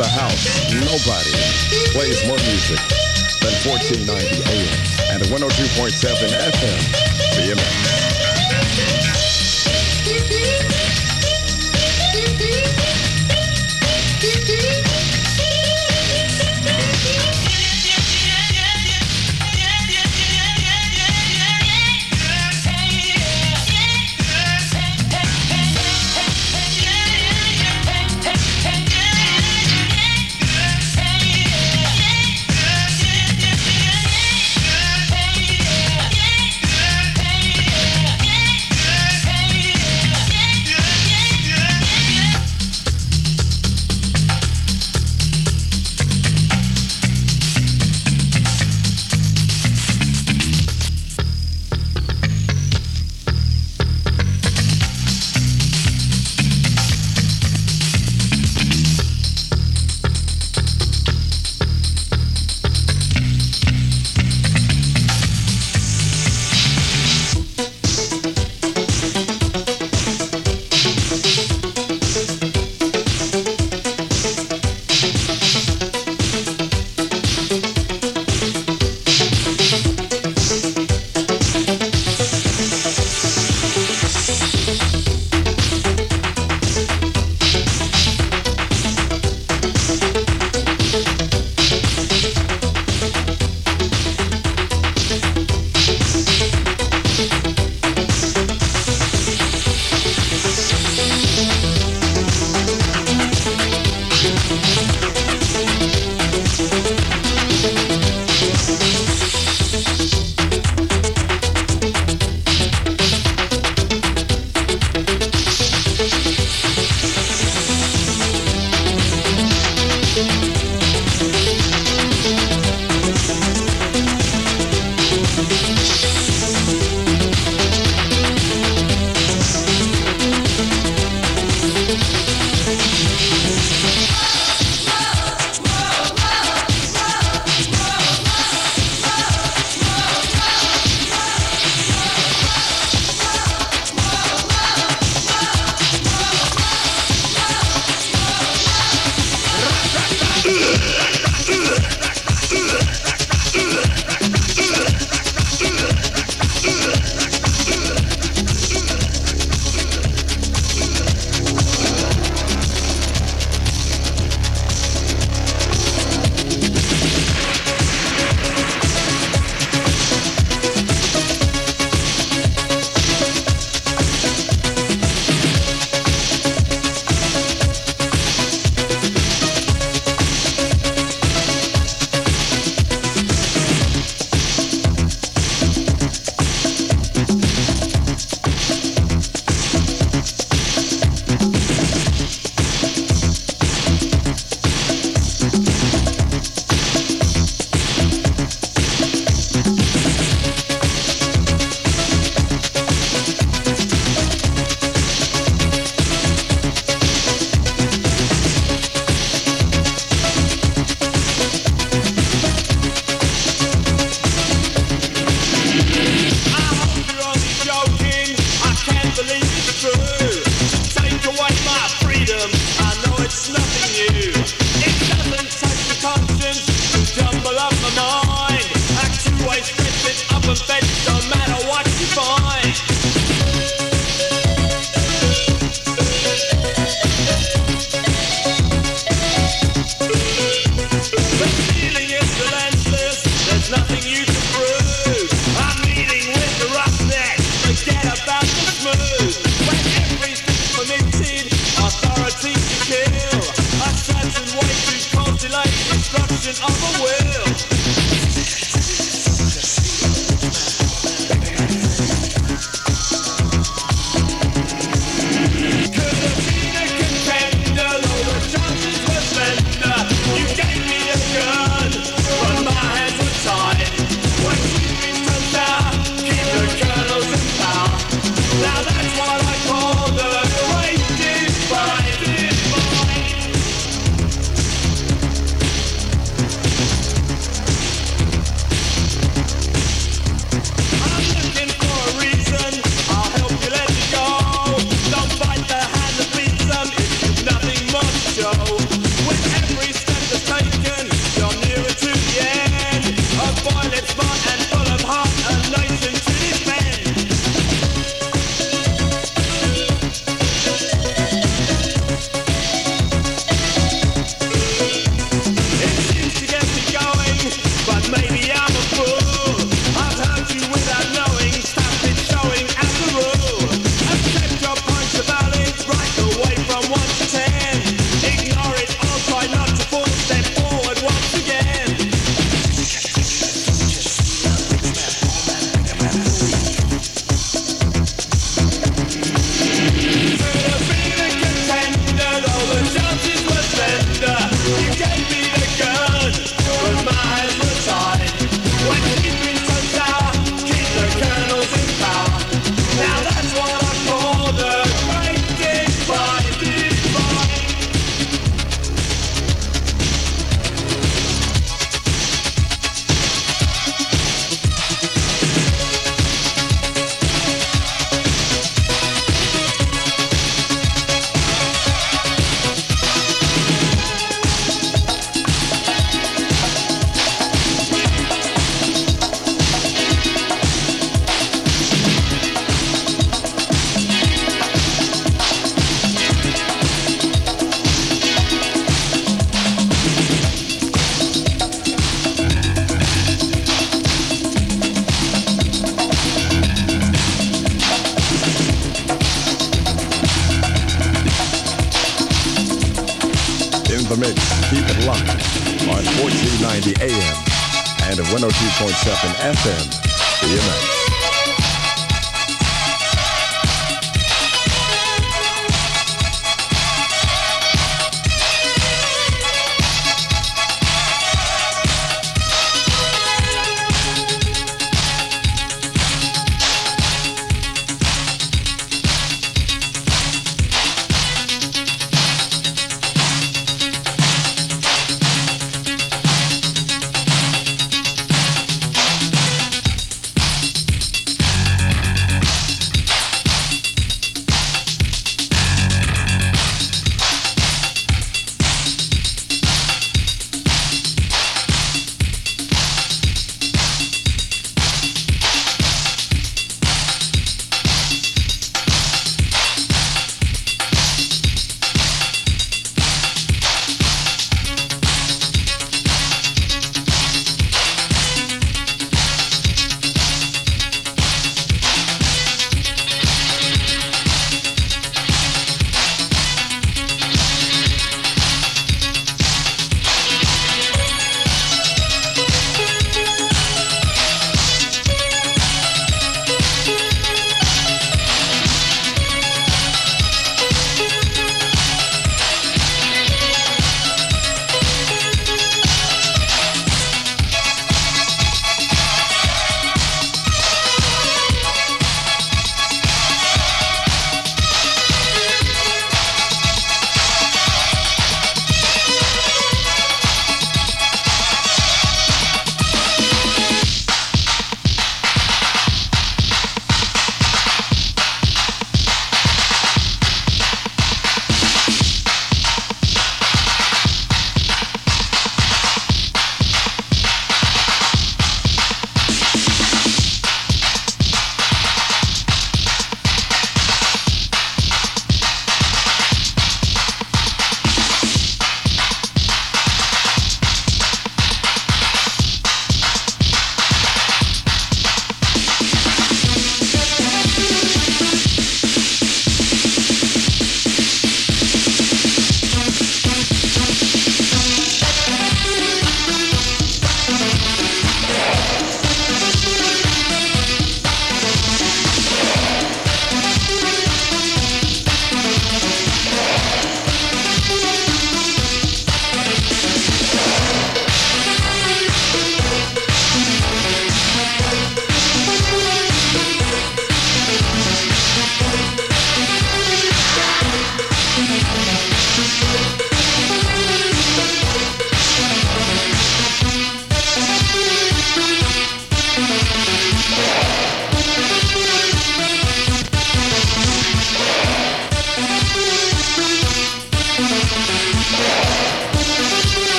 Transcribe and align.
the 0.00 0.08
house. 0.08 0.72
Nobody 0.72 1.30
plays 1.92 2.26
more 2.26 2.38
music 2.48 2.80
than 3.44 3.52
1490 3.68 4.40
AM 4.48 4.80
and 5.12 5.22
102.7 5.24 6.30
FM. 6.52 6.80
BMX. 7.36 7.99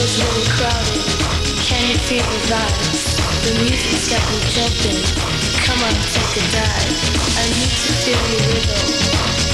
was 0.00 0.48
crowded. 0.56 1.04
Can 1.60 1.84
you 1.92 1.98
feel 2.08 2.24
the 2.24 2.40
vibe? 2.48 2.80
The 3.44 3.52
music's 3.60 4.08
got 4.08 4.24
me 4.32 4.40
jumping. 4.48 5.00
Come 5.60 5.76
on, 5.84 5.92
take 6.16 6.40
a 6.40 6.44
dive. 6.56 6.96
I 7.36 7.44
need 7.52 7.68
to 7.68 7.92
feel 8.00 8.22
your 8.32 8.44
rhythm. 8.48 8.80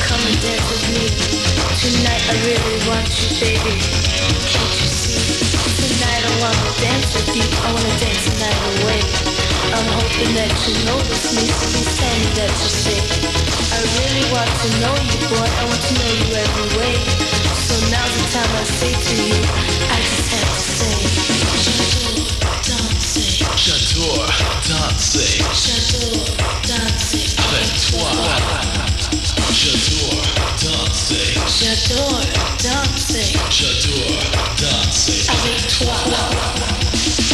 Come 0.06 0.22
and 0.22 0.38
dance 0.38 0.66
with 0.70 0.86
me. 0.94 1.06
Tonight 1.82 2.22
I 2.30 2.34
really 2.46 2.78
want 2.86 3.10
you, 3.10 3.28
baby. 3.42 3.74
Can't 4.46 4.76
you 4.78 4.86
see? 4.86 5.18
Tonight 5.82 6.22
I 6.22 6.32
wanna 6.38 6.70
dance 6.78 7.10
with 7.10 7.30
you. 7.34 7.46
I 7.66 7.68
wanna 7.74 7.94
dance 7.98 8.22
the 8.30 8.34
night 8.38 8.62
away. 8.78 9.02
I'm 9.74 9.88
hoping 9.98 10.30
that 10.38 10.54
you 10.62 10.78
notice 10.86 11.26
me. 11.34 11.50
So 11.50 11.66
please 11.74 11.90
tell 11.98 12.14
me 12.22 12.28
that 12.38 12.54
you 12.54 12.70
say. 12.70 13.02
I 13.74 13.82
really 13.98 14.26
want 14.30 14.50
to 14.62 14.68
know 14.78 14.94
you, 15.10 15.18
boy. 15.26 15.42
I 15.42 15.62
want 15.66 15.82
to 15.82 15.92
know 15.98 16.10
you 16.22 16.28
every 16.38 16.68
way. 16.78 17.25
So 17.66 17.74
now's 17.90 18.14
the 18.14 18.22
time 18.30 18.52
I 18.54 18.62
say 18.62 18.94
to 18.94 19.14
you, 19.26 19.42
I 19.90 19.98
just 19.98 20.30
have 20.30 20.50
to 20.54 20.60
say, 20.78 20.94
J'adore 23.56 24.30
danser. 29.82 31.18
J'adore 31.58 32.22
danser. 32.62 33.34
J'adore 33.50 34.20
danser 34.60 35.26
avec 35.28 35.66
toi. 35.66 37.25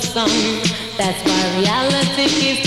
The 0.00 0.06
sun. 0.06 0.28
That's 0.98 1.22
why 1.24 1.58
reality 1.58 2.28
keeps 2.28 2.65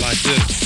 like 0.00 0.65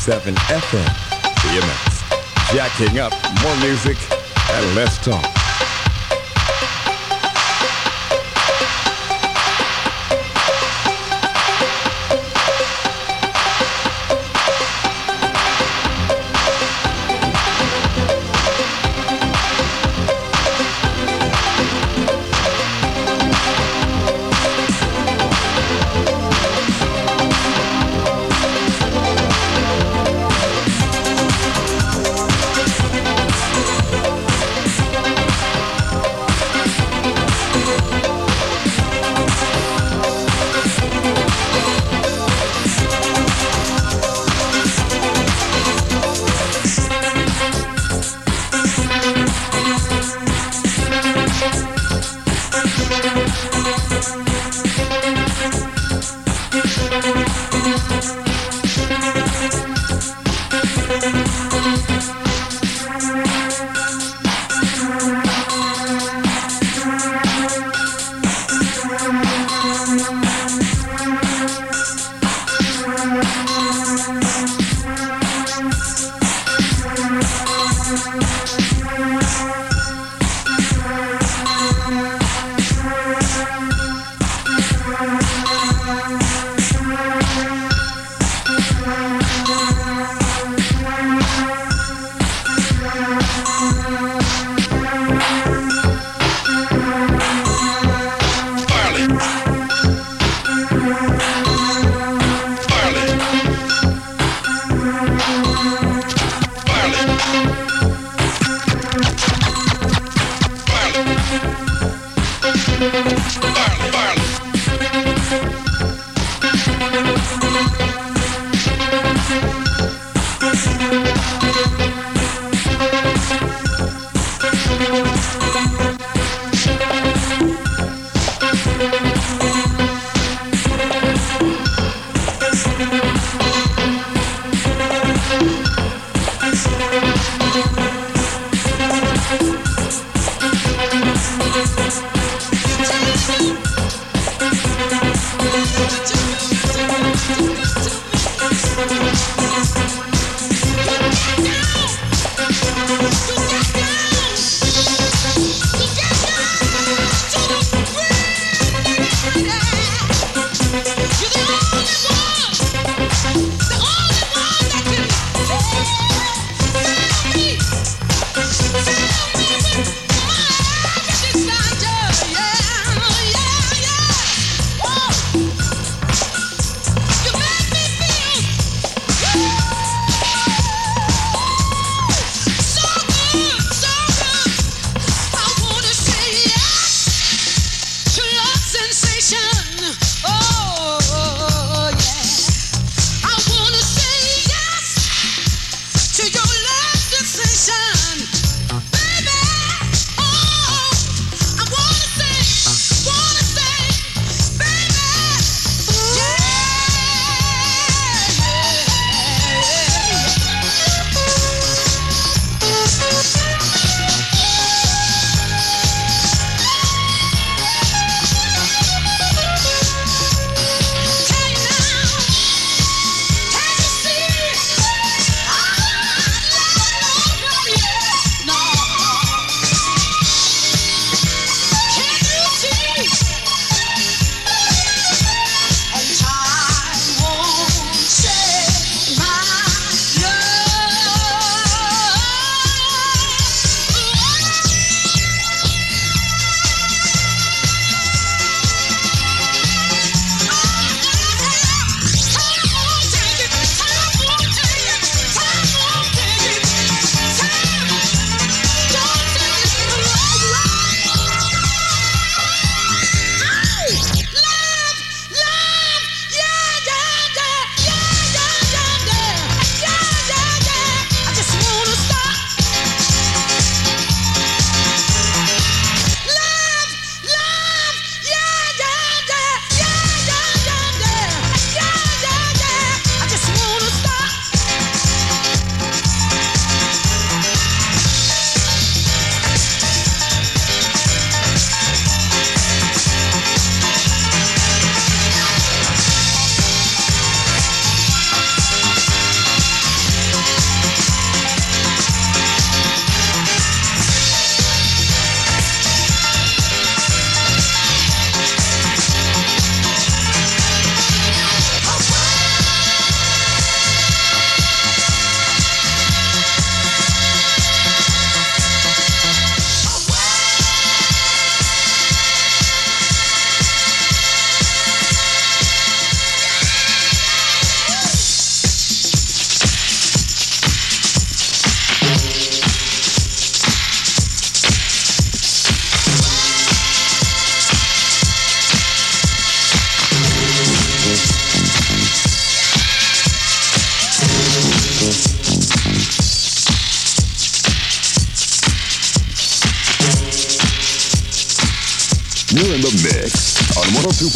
102.7 0.00 0.34
FM. 0.48 0.88
BMX. 1.40 2.54
Jacking 2.54 2.98
up 3.00 3.12
more 3.42 3.56
music 3.56 3.98
and 4.50 4.74
less 4.74 4.96
talk. 5.04 5.39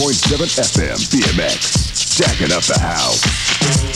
102.7 0.05 0.61
FM 0.61 0.99
BMX. 1.09 2.15
Jacking 2.15 2.53
up 2.53 2.63
the 2.65 2.79
house. 2.79 3.94